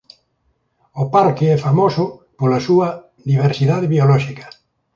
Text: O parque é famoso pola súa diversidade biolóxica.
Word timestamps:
O 1.01 1.03
parque 1.15 1.45
é 1.55 1.57
famoso 1.65 2.03
pola 2.37 2.63
súa 2.67 2.87
diversidade 3.31 3.91
biolóxica. 3.93 4.45